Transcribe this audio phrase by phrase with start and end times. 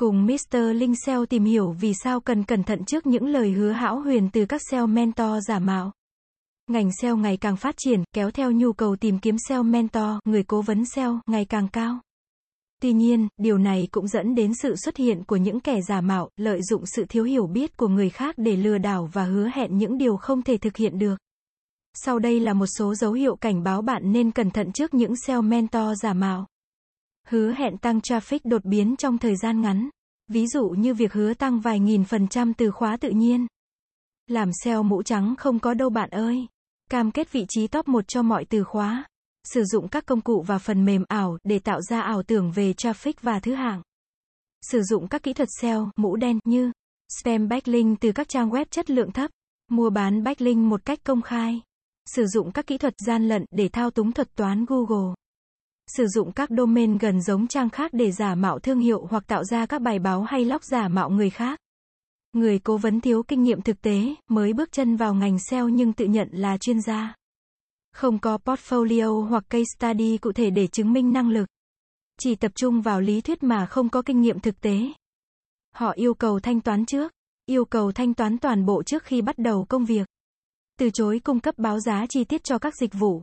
[0.00, 0.56] Cùng Mr.
[0.74, 4.28] Linh SEO tìm hiểu vì sao cần cẩn thận trước những lời hứa hão huyền
[4.32, 5.92] từ các SEO mentor giả mạo.
[6.70, 10.42] Ngành SEO ngày càng phát triển, kéo theo nhu cầu tìm kiếm SEO mentor, người
[10.42, 12.00] cố vấn SEO, ngày càng cao.
[12.82, 16.28] Tuy nhiên, điều này cũng dẫn đến sự xuất hiện của những kẻ giả mạo,
[16.36, 19.78] lợi dụng sự thiếu hiểu biết của người khác để lừa đảo và hứa hẹn
[19.78, 21.16] những điều không thể thực hiện được.
[21.94, 25.16] Sau đây là một số dấu hiệu cảnh báo bạn nên cẩn thận trước những
[25.16, 26.46] SEO mentor giả mạo.
[27.30, 29.88] Hứa hẹn tăng traffic đột biến trong thời gian ngắn.
[30.28, 33.46] Ví dụ như việc hứa tăng vài nghìn phần trăm từ khóa tự nhiên.
[34.26, 36.46] Làm SEO mũ trắng không có đâu bạn ơi.
[36.90, 39.04] Cam kết vị trí top 1 cho mọi từ khóa.
[39.44, 42.72] Sử dụng các công cụ và phần mềm ảo để tạo ra ảo tưởng về
[42.72, 43.82] traffic và thứ hạng.
[44.62, 46.72] Sử dụng các kỹ thuật SEO, mũ đen như
[47.20, 49.30] spam backlink từ các trang web chất lượng thấp,
[49.68, 51.60] mua bán backlink một cách công khai,
[52.06, 55.14] sử dụng các kỹ thuật gian lận để thao túng thuật toán Google
[55.96, 59.44] sử dụng các domain gần giống trang khác để giả mạo thương hiệu hoặc tạo
[59.44, 61.60] ra các bài báo hay lóc giả mạo người khác.
[62.32, 65.92] Người cố vấn thiếu kinh nghiệm thực tế, mới bước chân vào ngành SEO nhưng
[65.92, 67.14] tự nhận là chuyên gia.
[67.92, 71.48] Không có portfolio hoặc case study cụ thể để chứng minh năng lực.
[72.20, 74.78] Chỉ tập trung vào lý thuyết mà không có kinh nghiệm thực tế.
[75.74, 77.12] Họ yêu cầu thanh toán trước,
[77.46, 80.08] yêu cầu thanh toán toàn bộ trước khi bắt đầu công việc.
[80.78, 83.22] Từ chối cung cấp báo giá chi tiết cho các dịch vụ.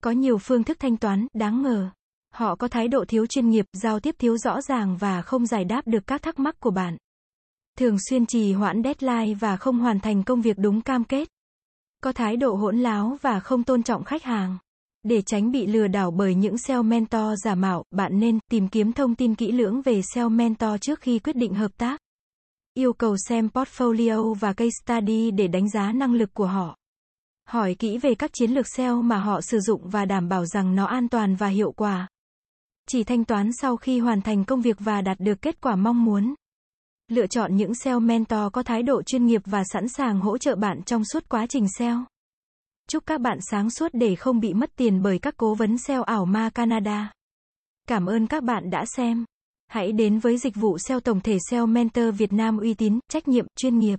[0.00, 1.90] Có nhiều phương thức thanh toán, đáng ngờ.
[2.34, 5.64] Họ có thái độ thiếu chuyên nghiệp, giao tiếp thiếu rõ ràng và không giải
[5.64, 6.96] đáp được các thắc mắc của bạn.
[7.78, 11.28] Thường xuyên trì hoãn deadline và không hoàn thành công việc đúng cam kết.
[12.02, 14.58] Có thái độ hỗn láo và không tôn trọng khách hàng.
[15.02, 18.92] Để tránh bị lừa đảo bởi những sell mentor giả mạo, bạn nên tìm kiếm
[18.92, 22.00] thông tin kỹ lưỡng về sell mentor trước khi quyết định hợp tác.
[22.74, 26.76] Yêu cầu xem portfolio và case study để đánh giá năng lực của họ.
[27.50, 30.74] Hỏi kỹ về các chiến lược SEO mà họ sử dụng và đảm bảo rằng
[30.74, 32.08] nó an toàn và hiệu quả.
[32.88, 36.04] Chỉ thanh toán sau khi hoàn thành công việc và đạt được kết quả mong
[36.04, 36.34] muốn.
[37.08, 40.56] Lựa chọn những SEO mentor có thái độ chuyên nghiệp và sẵn sàng hỗ trợ
[40.56, 42.04] bạn trong suốt quá trình SEO.
[42.88, 46.02] Chúc các bạn sáng suốt để không bị mất tiền bởi các cố vấn SEO
[46.02, 47.12] ảo ma Canada.
[47.88, 49.24] Cảm ơn các bạn đã xem.
[49.68, 53.28] Hãy đến với dịch vụ SEO tổng thể SEO Mentor Việt Nam uy tín, trách
[53.28, 53.98] nhiệm, chuyên nghiệp.